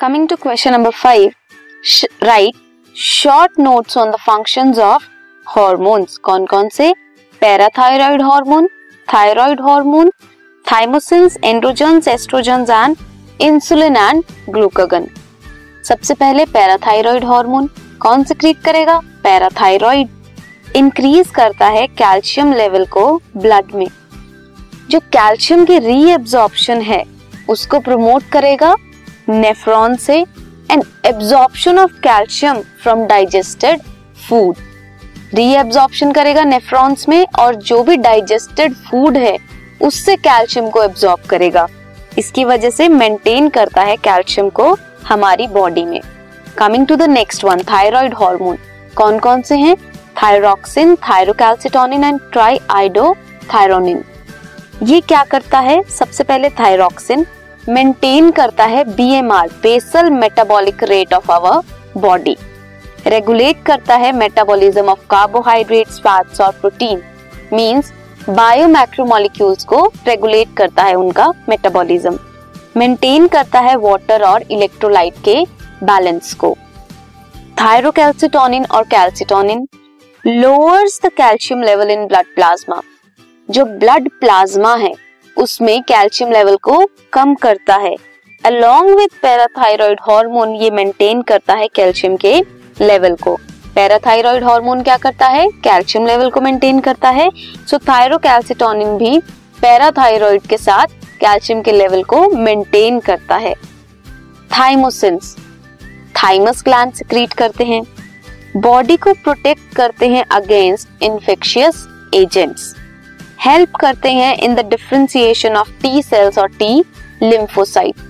[0.00, 1.32] Coming to question number five
[2.22, 2.54] write
[2.96, 5.02] short notes on the functions of
[5.46, 6.92] hormones कौन कौन से?
[7.40, 8.68] Parathyroid hormone
[9.14, 10.10] thyroid hormone
[10.72, 12.96] thymosins androgens estrogens and
[13.40, 15.08] insulin and glucagon
[15.84, 17.70] सबसे पहले parathyroid hormone
[18.00, 19.00] कौन से secrete करेगा?
[19.22, 20.08] Parathyroid
[20.76, 23.88] increase करता है कैल्शियम लेवल को ब्लड में.
[24.90, 27.04] जो कैल्शियम की रीअब्सॉर्प्शन है,
[27.48, 28.76] उसको प्रमोट करेगा
[29.30, 30.18] नेफ्रॉन से
[30.70, 33.80] and absorption of calcium from digested
[34.28, 34.56] food
[35.34, 39.36] reabsorption करेगा नेफ्रॉन्स में और जो भी डाइजेस्टेड फ़ूड है,
[39.82, 41.66] उससे कैल्शियम को एब्जॉर्ब करेगा।
[42.18, 44.76] इसकी वजह से मेंटेन करता है कैल्शियम को
[45.08, 46.00] हमारी बॉडी में।
[46.58, 48.58] Coming to the next one thyroid hormone
[48.96, 49.76] कौन कौन से हैं?
[50.22, 53.14] Thyroxine thyrocalcitonin and try आइडो
[53.54, 54.04] thyronine
[54.82, 55.82] ये क्या करता है?
[55.90, 57.26] सबसे पहले थायरोक्सिन
[57.68, 61.60] मेंटेन करता है BMR basal metabolic rate of our
[61.96, 62.36] body
[63.06, 67.02] regulate करता है मेटाबॉलिज्म ऑफ़ कार्बोहाइड्रेट्स फैट्स और प्रोटीन
[67.52, 67.92] मींस
[68.28, 72.18] बायोमैक्रोमोलिक्यूल्स को रेगुलेट करता है उनका मेटाबॉलिज्म
[72.76, 75.44] मेंटेन करता है वाटर और इलेक्ट्रोलाइट के
[75.84, 76.56] बैलेंस को.
[77.60, 79.66] थायरोकैल्सिटोनिन और calcitonin
[80.24, 82.80] lowers the calcium level in blood plasma
[83.48, 84.92] जो ब्लड प्लाज्मा है
[85.36, 87.94] उसमें कैल्शियम लेवल को कम करता है।
[88.44, 92.34] अलोंग विथ पैराथायरॉयड हार्मोन ये मेंटेन करता है कैल्शियम के
[92.80, 93.36] लेवल को।
[93.74, 95.48] पैराथायरॉयड हार्मोन क्या करता है?
[95.48, 97.30] कैल्शियम लेवल को मेंटेन करता है।
[97.70, 99.18] सो थायरोकैल्सिटोनिन भी
[99.62, 100.86] पैराथायरॉयड के साथ
[101.20, 103.54] कैल्शियम के लेवल को मेंटेन करता है।
[104.58, 105.36] थाइमोसिन्स
[106.16, 107.82] थाइमस ग्लैंड सिक्रीट करते हैं।
[108.56, 112.74] बॉडी को प्रोटेक्ट करते हैं अगेंस्ट इन्फेक्शियस एजेंट्स
[113.40, 116.82] हेल्प करते हैं in the differentiation of T cells और टी
[117.22, 118.08] लिम्फोसाइट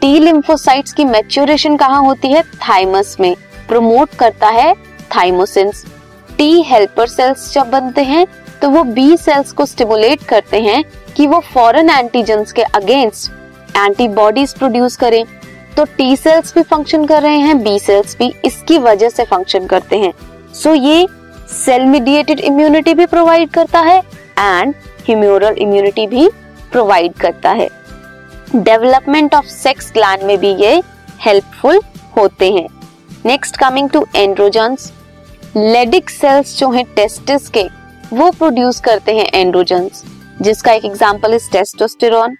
[0.00, 2.42] टी लिम्फोसाइट्स की मेच्योरेशन कहाँ होती है?
[2.42, 3.34] थाइमस में.
[3.68, 4.74] प्रमोट करता है
[5.16, 5.84] थाइमोसिन्स
[6.38, 8.26] टी हेल्पर सेल्स जब बनते हैं
[8.62, 10.82] तो वो बी सेल्स को स्टिमुलेट करते हैं
[11.16, 15.24] कि वो फॉरेन एंटीजेंस के अगेंस्ट एंटीबॉडीज प्रोड्यूस करें.
[15.76, 19.66] तो टी सेल्स भी फ़ंक्शन कर रहे हैं बी सेल्स भी इसकी वजह से फ़ंक्शन
[19.66, 20.12] करते हैं.
[20.54, 21.06] सो so ये
[21.50, 24.00] सेल मीडिएटेड इम्यूनिटी भी प्रोवाइड करता है
[24.38, 24.74] एंड
[25.06, 26.28] ह्यूमोरल इम्यूनिटी भी
[26.72, 27.68] प्रोवाइड करता है।
[28.54, 30.82] डेवलपमेंट ऑफ़ सेक्स ग्लैंड में भी ये
[31.20, 31.80] हेल्पफुल
[32.16, 32.66] होते हैं।
[33.26, 34.92] Next coming to androgens
[35.56, 37.62] Leydig cells जो हैं टेस्टिस के,
[38.12, 40.04] वो प्रोड्यूस करते हैं एंड्रोजन्स
[40.42, 42.36] जिसका एक example is testosterone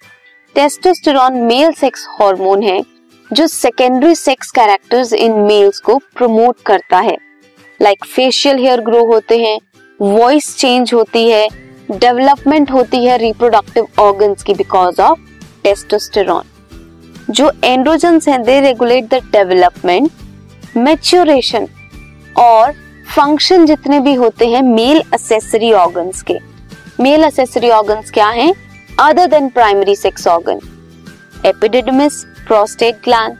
[0.55, 2.81] testosterone male sex hormone है,
[3.31, 7.17] जो secondary sex characters in males को प्रमोट करता है।
[7.81, 9.59] लाइक फेशियल हेयर ग्रो होते हैं
[10.01, 11.49] वॉइस चेंज होती है
[11.91, 15.19] डेवलपमेंट होती है रिप्रोडक्टिव ऑर्गन्स की बिकॉज़ ऑफ़
[15.65, 16.43] टेस्टोस्टेरॉन
[17.31, 20.11] जो एंड्रोजन्स हैं they regulate the development
[20.77, 21.67] maturation
[22.37, 22.73] और
[23.17, 26.39] फ़ंक्शन जितने भी होते हैं मेल असेसरी ऑर्गन्स के।
[27.01, 28.53] मेल असेसरी ऑर्गन्स क्या हैं?
[29.01, 30.61] Other than primary sex organ
[31.47, 33.37] epididymis prostate gland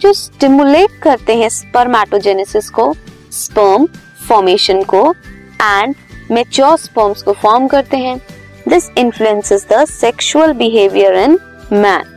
[0.00, 2.92] जो स्टिमुलेट करते हैं स्पर्मेटोजेनेसिस को
[3.32, 3.86] स्पर्म
[4.28, 5.12] फॉर्मेशन को
[5.62, 5.94] एंड
[6.30, 8.18] मेच्योर स्पर्म्स को फॉर्म करते हैं.
[8.68, 11.38] This influences the sexual behaviour in
[11.72, 12.16] man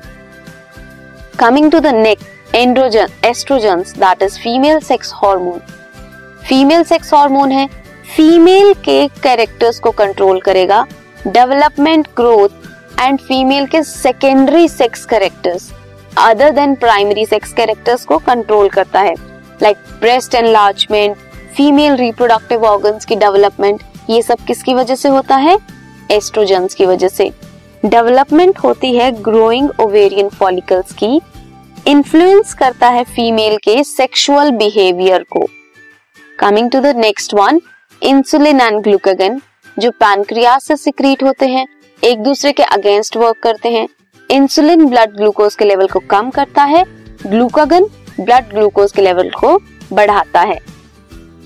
[1.40, 5.60] coming to the next androgen estrogens that is female sex hormone
[6.48, 7.68] female sex hormone है.
[8.16, 10.86] Female के कैरेक्टर्स को कंट्रोल करेगा.
[11.28, 15.72] Development growth and female के secondary sex characters
[16.20, 19.14] other than primary sex characters को control करता है.
[19.62, 21.18] Like breast enlargement
[21.56, 25.58] female reproductive organs की development ये सब किसकी वजह से होता है?
[26.12, 27.32] एस्ट्रोजेंस की वजह से।
[27.86, 31.22] डेवलपमेंट होती है ग्रोइंग ओवेरियन फॉलिकल्स की।
[31.88, 35.48] इन्फ्लुएंस करता है फीमेल के सेक्सुअल बिहेवियर को।
[36.40, 37.62] Coming to the next one
[38.02, 39.42] insulin and glucagon
[39.80, 41.68] जो पैनक्रियास से सिक्रीट होते हैं,
[42.04, 43.88] एक दूसरे के अगेंस्ट वर्क करते हैं।
[44.32, 46.84] इंसुलिन ब्लड ग्लूकोज के लेवल को कम करता है।
[47.28, 47.86] ग्लूकागन
[48.20, 49.60] ब्लड ग्लूकोज के लेवल को
[49.94, 50.71] बढ़ाता है।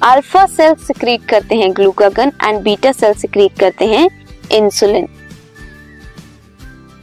[0.04, 4.08] अल्फ़ा सेल सिक्रीट करते हैं glucagon and beta cell secrete करते हैं
[4.52, 5.08] इंसुलिन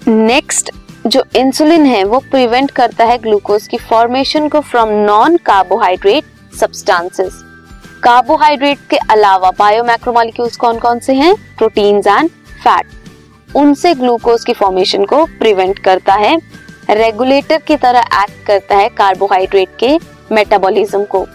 [0.06, 0.71] नेक्स्ट
[1.06, 6.25] जो इंसुलिन है, वो प्रिवेंट करता है ग्लूकोज की फॉर्मेशन को from non carbohydrate
[6.61, 7.43] substances
[8.05, 11.35] carbohydrate के अलावा बायोमैक्रोमोलिक्यूल्स कौन कौन से हैं?
[11.59, 12.31] प्रोटीन्स एंड
[12.65, 16.37] फैट उनसे ग्लूकोज की फॉर्मेशन को प्रिवेंट करता है.
[16.91, 19.99] रेगुलेटर की तरह एक्ट करता है कार्बोहाइड्रेट के
[20.33, 21.27] मेटाबॉलिज्म को.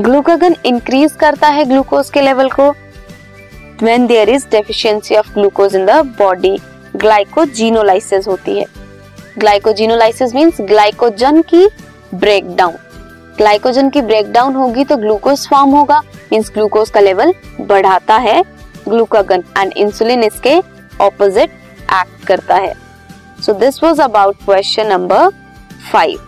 [0.00, 2.68] ग्लूकागन इंक्रीज करता है ग्लूकोज के लेवल को
[3.82, 6.56] when there is deficiency of glucose in the body
[6.96, 8.64] glycogenolysis होती है।
[9.38, 11.66] ग्लाइकोजीनोलाइसिस मींस ग्लाइकोजन की
[12.14, 12.76] ब्रेकडाउन
[13.38, 16.00] ग्लाइकोजन की ब्रेकडाउन होगी तो ग्लूकोज फॉर्म होगा
[16.32, 18.42] मींस ग्लूकोज का लेवल बढ़ाता है।
[18.88, 20.58] ग्लूकागन एंड इंसुलिन इसके
[21.00, 21.50] ऑपोजिट
[21.92, 22.74] एक्ट करता है।
[23.46, 25.28] So this was about question number
[25.92, 26.27] five